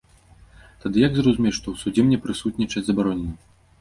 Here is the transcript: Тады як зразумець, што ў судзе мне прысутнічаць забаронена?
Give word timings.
Тады 0.83 1.03
як 1.07 1.13
зразумець, 1.19 1.55
што 1.59 1.67
ў 1.73 1.85
судзе 1.85 2.01
мне 2.07 2.17
прысутнічаць 2.27 2.85
забаронена? 2.89 3.33